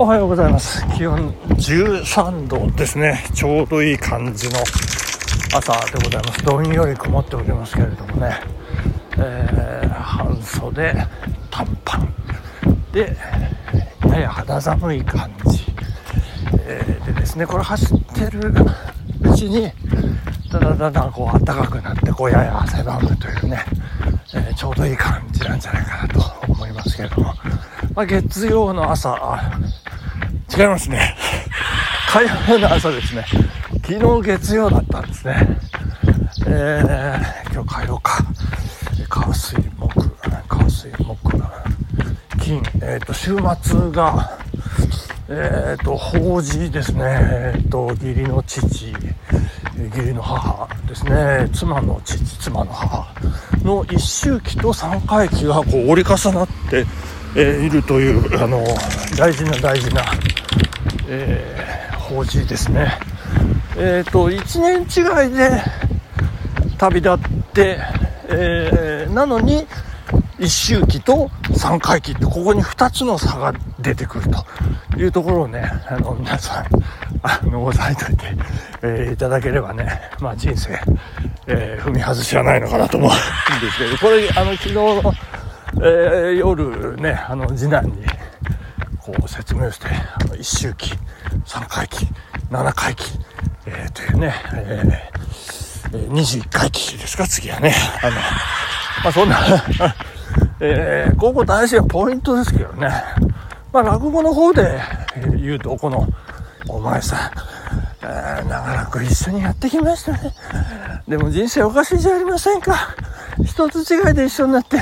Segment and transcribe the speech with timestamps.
[0.00, 0.86] おはようございます。
[0.96, 3.24] 気温13度ですね。
[3.34, 4.60] ちょうどいい感じの
[5.52, 6.44] 朝でございます。
[6.44, 8.40] どんより曇っておりますけれどもね、
[9.18, 10.94] えー、半袖
[11.50, 12.14] 短パン
[12.92, 13.16] で
[14.08, 15.64] やや肌寒い感じ、
[16.60, 18.54] えー、でですねこれ走ってる
[19.22, 19.72] うちに
[20.52, 23.64] だだだだこう暖かくなってこうやや汗ばむというね、
[24.32, 27.34] えー、ちょうどいい感じなんじゃないかなと思いますけれども、
[27.96, 29.10] まあ、月曜の朝
[30.58, 31.14] 違いますね。
[32.08, 33.24] 火曜の朝ですね。
[33.86, 35.36] 昨日月曜だったんですね。
[36.48, 38.18] えー、今日火曜か。
[39.08, 40.10] 火水木、
[40.48, 41.16] 火水木、
[42.40, 44.36] 金、えっ、ー、と、週末が、
[45.28, 47.04] えっ、ー、と、法事ですね。
[47.04, 48.98] えっ、ー、と、義理の父、義
[50.08, 51.48] 理の母ですね。
[51.54, 53.06] 妻の父、妻の母
[53.62, 56.84] の一周期と三回忌がこう折り重なって、
[57.36, 58.64] えいるという、あの、
[59.16, 60.02] 大事な大事な、
[61.08, 62.98] えー、法事ですね。
[63.76, 65.62] えっ、ー、と、1年違いで
[66.76, 67.18] 旅立っ
[67.52, 67.78] て、
[68.28, 69.66] えー、なのに、
[70.38, 74.44] 一周期と三回期って、ここに2つの差が出てくると
[74.98, 76.66] いうところをね、あの、皆さん、
[77.22, 78.24] あの、押さえといて、
[78.82, 80.78] えー、いただければね、まあ人生、
[81.46, 85.12] えー、踏み外しはないのかなと思うんですけど、これ、あの、昨日の、
[85.74, 88.04] えー、夜ね、あの、次男に、
[89.08, 90.92] こう説明して1周期
[91.46, 92.06] 3回期
[92.50, 93.18] 7回期、
[93.64, 97.74] えー、というね、えー、21回期ですか次はね。
[98.02, 98.16] あの
[99.04, 99.38] まあそんな
[100.60, 102.90] えー、ここ大事なポイントですけどね。
[103.72, 104.78] まあ落語の方で
[105.40, 106.06] 言うとこの
[106.68, 107.30] お前さん、
[108.02, 110.34] えー、長らく一緒にやってきましたね。
[111.08, 112.94] でも人生おかしいじゃありませんか。
[113.42, 114.78] 一つ違いで一緒になって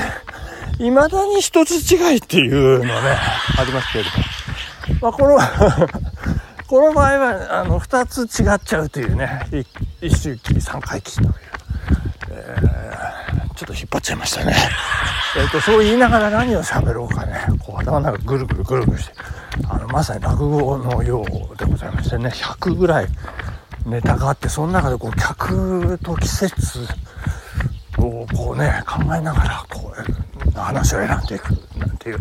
[0.79, 3.17] 未だに一つ違いっていうのね、
[3.57, 4.23] ありますけれども。
[5.01, 5.37] まあ、この
[6.67, 9.47] この場合は、あの、二つ違っちゃうというね、
[10.01, 11.33] 一周期、三回期という、
[12.31, 14.53] えー、ちょっと引っ張っちゃいましたね。
[15.37, 19.13] えっ、と、そう言いながら何を喋ろうかね、こう頭の中ぐるぐるぐるぐるして、
[19.69, 23.07] あの、まさに落語のようでございましてね、100ぐらい
[23.85, 26.87] ネタがあって、その中でこう、客と季節
[27.97, 32.19] をこうね、考えながら、こう、話を選んでいくなんていう。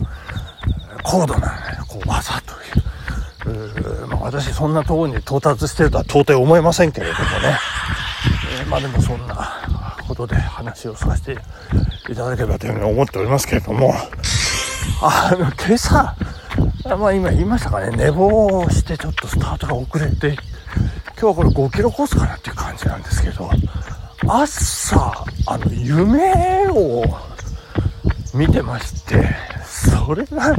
[1.06, 7.58] 高度な、ね、こう技という、まあ、私そんなところに到達してるとは到底思えませんけれどもね、
[8.60, 11.32] えー、まあでもそんなことで話をさせて
[12.10, 13.94] いただければというふうに思っておりますけれども。
[15.02, 16.16] あの今朝
[16.98, 17.96] まあ今言いましたかね。
[17.96, 20.36] 寝坊してちょっとスタートが遅れて
[21.20, 23.50] 今日はこれ5キロコースかなっていう感じなんですけど
[24.26, 27.04] 朝あの夢を
[28.34, 29.34] 見てまして、
[29.64, 30.54] それが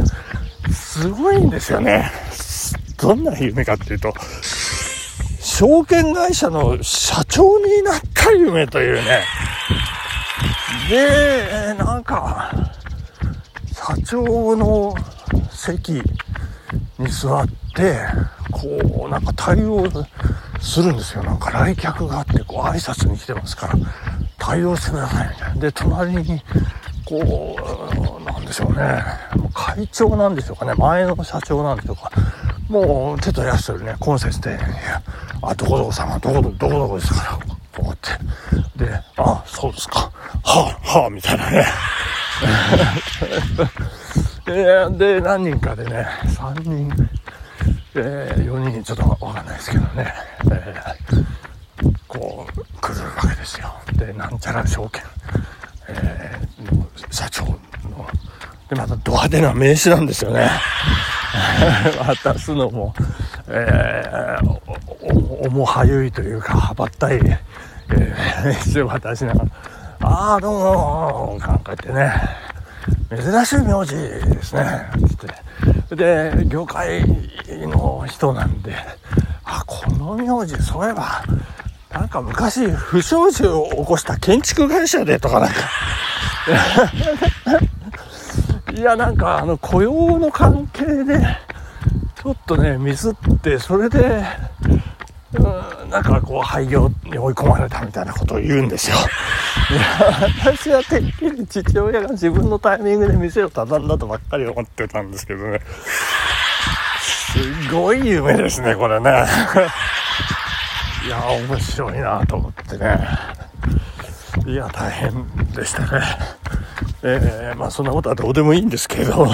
[0.71, 2.11] すごいんですよね。
[2.97, 4.13] どんな夢かっていうと、
[5.39, 9.23] 証券会社の社長になった夢というね。
[10.89, 12.51] で、なんか、
[13.73, 14.95] 社長の
[15.51, 16.01] 席
[16.97, 17.99] に座って、
[18.51, 19.85] こう、なんか対応
[20.59, 21.23] するんですよ。
[21.23, 23.73] なんか来客があって、こう挨拶に来てますから、
[24.37, 25.61] 対応してくださいみたいな。
[25.61, 26.41] で、隣に
[27.05, 27.66] こう、
[28.47, 29.03] でしょうね。
[29.53, 30.73] 会長なんでしょうかね。
[30.75, 32.11] 前の社長なんでしょうか。
[32.69, 34.59] もう手とやしてるね、今節で、
[35.41, 37.39] あ、どこどこさんどこどこ、どこどこですから、
[37.75, 37.97] こうっ
[38.77, 38.85] て。
[38.85, 39.99] で、あ、そうですか。
[39.99, 40.11] は
[40.43, 41.65] あ、はあ、みたいなね。
[44.97, 46.91] で、何人かでね、3人、
[47.95, 50.13] えー、4人、ちょっとわかんないですけどね、
[50.51, 53.73] えー、こう、来るわけですよ。
[53.93, 55.03] で、なんちゃら証券。
[55.89, 57.45] えー、社長、
[58.69, 60.49] で、またド派手な名刺なんですよね。
[62.05, 62.93] 渡すのも、
[63.47, 69.47] えー、おもはゆいというか、はばったい、えー、名刺を渡しながら、
[70.01, 72.13] ああ、どうも、なんかってね、
[73.09, 75.17] 珍しい名字ですね、つっ
[75.89, 75.95] て。
[75.95, 77.03] で、業界
[77.47, 78.75] の人なんで、
[79.45, 81.23] あ、この名字、そういえば、
[81.91, 85.55] なんか昔不祥事を起こした建築会社でとかなんか
[88.77, 91.19] いやなんかあの雇用の関係で
[92.21, 94.23] ちょっとねミスってそれで
[95.33, 98.97] うんなんかこう廃業に追い込まれたみたいなことを言うんですよ。
[99.69, 99.81] いや
[100.53, 105.59] 私はてっきり父親が自分のタイミングで店を畳んだとばっかり思ってたんですけどね。
[107.01, 109.25] すごい夢ですね、これね。
[111.05, 112.99] いや面白いなと思ってね
[114.45, 116.01] いや大変でしたね
[117.03, 119.27] えー、まあそんなことはどうでもいいんですけど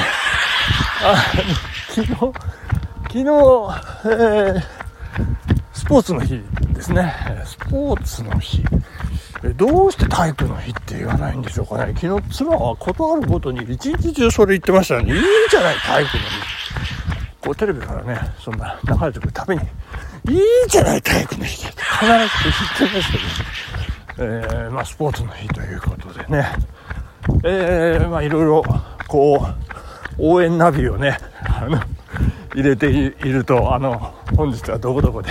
[1.04, 1.16] あ
[1.90, 2.16] 昨日
[3.14, 4.64] 昨日、えー、
[5.74, 6.42] スポーツの日
[6.74, 7.14] ですね。
[7.46, 8.64] スポーツの日。
[9.56, 11.94] どうして体育の日って言わないんでしょうかね。
[12.00, 15.14] 昨日妻は断るごとに一日中それ言ってましたね。
[15.14, 16.30] いいんじゃない体育の日。
[17.42, 19.62] こうテレビからね、そんな流れてくるたびに、
[20.30, 23.18] いいじゃない体育の日って必ず言ってました
[24.16, 26.56] けど、えー、まあスポーツの日ということでね、
[27.44, 28.64] えー、まあいろいろ
[29.08, 29.54] こう、
[30.18, 31.80] 応援ナビをね、あの、
[32.56, 35.30] 入れていると、あの、本日はどこどこで、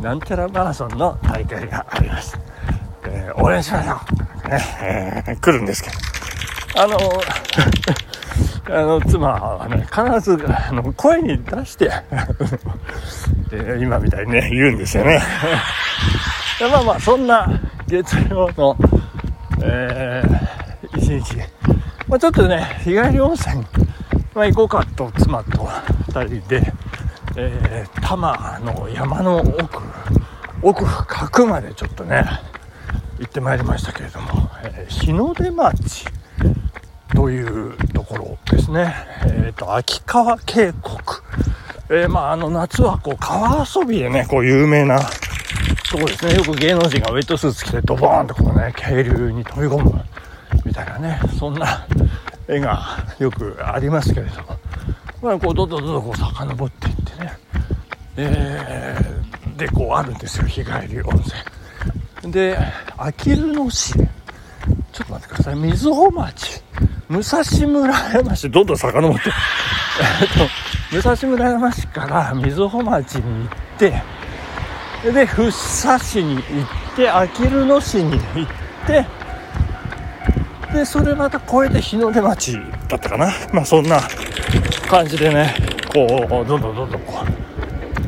[0.00, 2.38] なんちゃらマラソンの大会があります。
[3.04, 4.00] えー、応援しましょ
[4.46, 5.96] うね、えー、来るんですけど。
[6.82, 6.98] あの、
[8.70, 11.90] あの、妻はね、必ず、あの、声に出して
[13.52, 15.20] え今みたいにね、言うんですよね。
[16.70, 17.48] まあまあ、そんな
[17.88, 18.76] 月曜の、
[19.62, 20.39] えー、
[20.96, 21.36] 一日、
[22.08, 23.64] まあ、ちょっとね、日帰り温泉、
[24.34, 25.58] まあ、行こうかと妻と
[26.12, 26.72] 2人で、
[27.36, 29.82] えー、多摩の山の奥
[30.62, 32.24] 奥深くまでちょっとね
[33.18, 36.06] 行ってまいりましたけれども、えー、日の出町
[37.14, 38.94] というところですね、
[39.24, 40.98] えーと、秋川渓谷、
[41.90, 45.00] えー、まあ、あの夏はこう川遊びでねこう有名な
[45.90, 46.34] とこですね。
[46.34, 50.00] よく芸能人がウェットスーツ着てドボーンとこうね渓流に飛び込む。
[50.64, 51.86] みたいなねそんな
[52.48, 52.82] 絵が
[53.18, 54.48] よくありますけれども、
[55.22, 57.32] まあ、こうどんどんどんどんこう遡っていってね、
[58.16, 61.22] えー、でこうあるんですよ日帰り温
[62.22, 62.32] 泉。
[62.32, 62.58] で
[62.96, 65.56] あきる野市ちょっと待ってください。
[65.56, 66.62] 瑞穂町。
[67.08, 68.50] 武蔵村山市。
[68.50, 69.30] どんどん遡って。
[70.22, 70.48] えっと
[70.90, 74.02] 武蔵村山市から瑞穂町に行って
[75.12, 78.46] で福生市に行ってあきる野市に行っ
[78.86, 79.06] て
[80.72, 82.54] でそれまた越えて日の出町
[82.88, 83.32] だったかな。
[83.52, 84.00] まあそんな
[84.88, 85.54] 感じでね
[85.92, 87.24] こうどんどんどんどんこ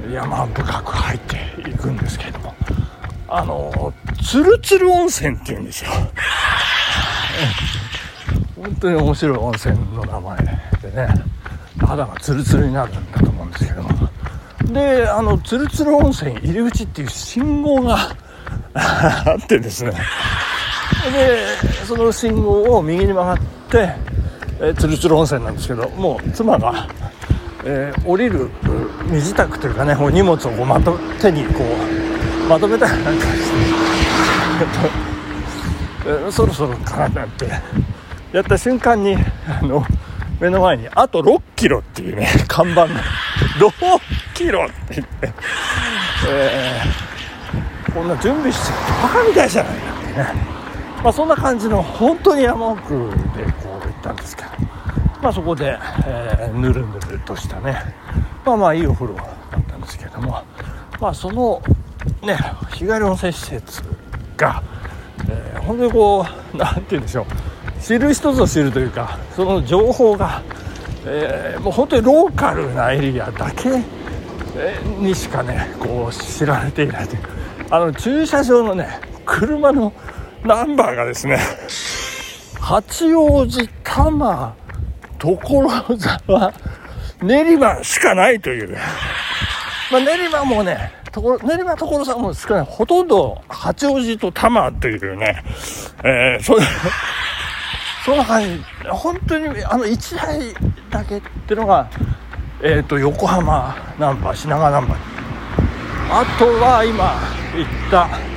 [0.09, 1.37] う山深く入って
[1.69, 2.55] いくんですけれども。
[3.29, 5.91] あのつるつる温泉っていうんですよ。
[8.57, 10.45] 本当に面白い温泉の名前で
[10.95, 11.09] ね。
[11.81, 13.89] 肌がツルツルになるんだと思うんですけども。
[14.73, 18.15] であのツルツル温泉入り口っていう信号が
[18.75, 19.93] あってですね。
[21.11, 23.39] でその信号を右に曲がっ
[23.71, 23.95] て、
[24.61, 26.87] え、つるつる温泉なんですけどもう妻が、
[27.65, 28.51] えー、降りる
[29.07, 31.65] 身支度というかねもう荷物をこうまと手にこ
[32.45, 33.33] うまとめたりなんかして
[36.05, 37.47] えー、そろそろかななんて
[38.33, 39.17] やった瞬間に
[39.47, 39.85] あの
[40.41, 42.89] 目の前にあと6キロっていうね看板が
[43.59, 44.01] 6
[44.35, 45.33] キロって言って、
[46.29, 48.73] えー、こんな準備して
[49.03, 50.62] バカみたいじゃないかってね。
[51.03, 54.49] まあ、そんな感じの本当に山奥でこう行ったんですけど、
[55.21, 55.77] まあ、そこで、
[56.07, 57.77] えー、ぬるぬるとしたね
[58.45, 60.43] まあまあいいお風呂だったんですけども、
[61.01, 61.61] まあ、その
[62.23, 62.39] ね
[62.71, 63.83] 日帰り温泉施設
[64.37, 64.63] が、
[65.29, 70.41] えー、本当にこう何て言うんでしょう知る人ぞ知るというかその情報が、
[71.05, 73.83] えー、もう本当にローカルなエリアだけ
[75.01, 77.23] にしかねこう知られていないという。
[77.71, 79.93] あの駐車場のね車の
[80.45, 81.39] ナンバーがですね、
[82.61, 84.57] 八王子、多摩、
[85.19, 86.53] 所沢、
[87.23, 88.77] 練馬しかないという。
[89.93, 92.65] まあ、練馬もねところ、練馬所沢も少ない。
[92.65, 95.45] ほとんど八王子と多摩というね、
[96.03, 96.57] えー、そ
[98.05, 98.59] その範囲、
[98.91, 100.55] 本当にあの1台
[100.91, 101.89] だけっていうのが、
[102.63, 104.99] えっ、ー、と、横浜ナンバー、品川ナンバー。
[106.11, 107.15] あとは今
[107.55, 108.32] 言った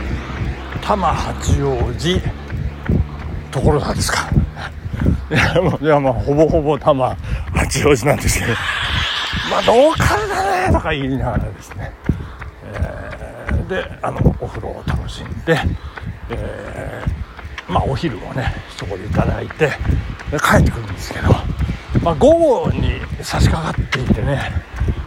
[0.86, 2.22] 多摩八王子。
[3.52, 4.30] 所沢ですか。
[5.32, 7.18] いやもういやまあほぼほぼ多摩
[7.56, 8.54] 八王子なんですけど。
[9.50, 11.92] まあローカルだねとか言いながらですね、
[12.66, 15.58] えー、であのお風呂を楽しんで、
[16.30, 19.72] えー、まあお昼をねそこでいただいて
[20.32, 21.30] 帰ってくるんですけど、
[22.04, 22.32] まあ、午
[22.66, 24.40] 後に差し掛かっていてね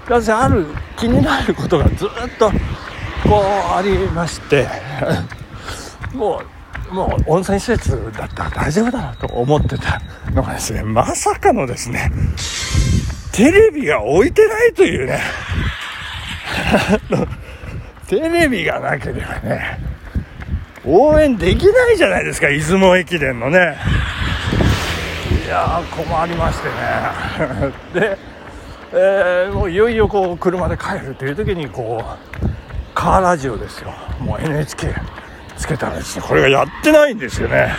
[0.06, 0.66] 私ある
[0.96, 3.42] 気になることがずっとこ
[3.72, 4.66] うありまして
[6.14, 6.42] も
[6.90, 10.00] う、もう温泉施設だったら大丈夫だなと思ってた
[10.32, 12.10] のがですね、まさかのですね、
[13.32, 15.20] テレビが置いてないというね、
[18.08, 19.78] テレビがなければね、
[20.84, 23.76] 応援できないじゃないですか、出雲駅伝のね。
[25.44, 27.72] いや、困りましてね。
[27.94, 28.18] で、
[28.92, 32.02] えー、もういよいよこう車で帰るという時にこ
[32.42, 32.48] う
[32.94, 34.94] カーラジオですよもう NHK
[35.58, 37.74] つけたらですねこれがやってないんですよね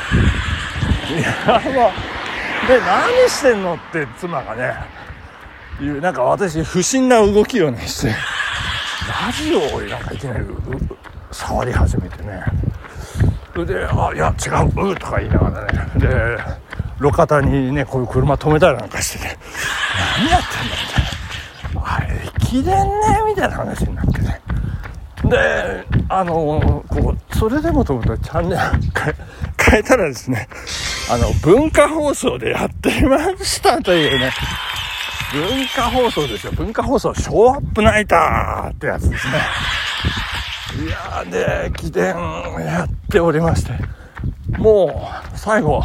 [1.18, 1.62] いやまあ
[2.68, 5.00] で何してんのって妻がね
[5.84, 8.16] いう、なんか私、不審な動きをね、して、ラ
[9.32, 10.46] ジオをなんかいきなり
[11.32, 12.44] 触り始めてね。
[13.54, 16.00] それで、あ、いや、違う、とか言いながらね。
[16.00, 16.38] で、
[17.00, 19.38] 路肩にね、こういう車止めたりなんかしてて、
[20.18, 20.76] 何やってんだ
[21.66, 21.96] みたいな。
[21.96, 24.42] あれ、駅伝ねみたいな話になってね。
[25.26, 28.62] で、あの、こう、それでもと思ったらチャンネル
[29.58, 30.50] 変えたらですね、
[31.10, 34.30] あの、文化放送でやってましたというね、
[35.32, 36.52] 文化放送ですよ。
[36.52, 39.34] 文化放送、ショーアップナイターってやつですね。
[40.86, 43.72] いやーで、駅伝やっておりまして、
[44.58, 45.82] もう、最後、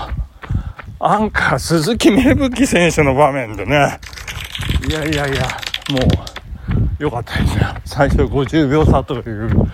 [0.99, 4.01] アンカー、鈴木芽吹選手の場面でね、
[4.89, 5.43] いやいやいや、
[5.91, 7.65] もう、良かったですよ。
[7.85, 9.73] 最初50秒差という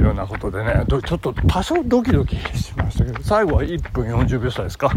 [0.00, 4.90] ようなことでね、ちょっと多少ドキドキしましたけど、最後は1分40秒差ですか。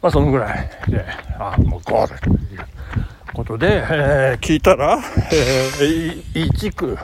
[0.00, 1.04] まあそのぐらいで、
[1.38, 2.66] あ、もうゴールという
[3.32, 4.98] ことで、えー、聞いたら、
[5.32, 6.98] えー、1区、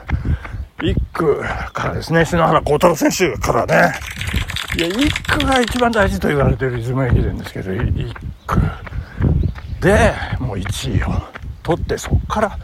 [0.79, 3.95] 1区からですね、篠原幸太郎選手からね、
[4.77, 8.15] いや、1区が一番大事と言われてる出雲駅伝ですけど、1
[8.47, 8.61] 区
[9.81, 11.23] でもう1位を
[11.63, 12.59] 取って、そこから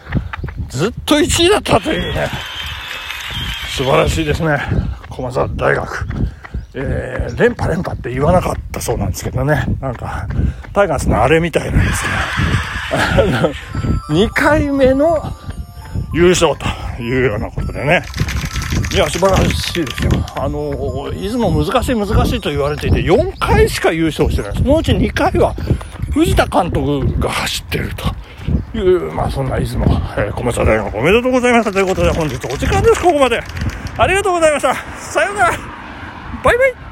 [0.68, 2.28] ずっと1位だったというね、
[3.74, 4.56] 素晴らしいですね、
[5.10, 6.06] 駒澤大学。
[6.74, 10.28] えー、連覇連覇って言わなかったそうなんですけどね、なんか、
[10.72, 12.04] タイガースのあれみたいなんです
[13.16, 15.20] けど、 2回目の
[16.12, 18.04] 優勝というようなことでね、
[18.94, 20.12] いや、素晴らしいですよ。
[20.36, 24.62] あの、出雲難しい難しいと言われていて、4回しか優勝してないです。
[24.62, 25.52] そのうち2回は、
[26.12, 28.13] 藤田監督が走ってると
[28.78, 33.40] いう、まあそんな出雲、えー、小松大学おめでとうございましたということで、本日お時間です、ここまで。
[33.96, 34.74] ありがとうございました。
[34.74, 35.50] さようなら。
[36.42, 36.83] バイバイ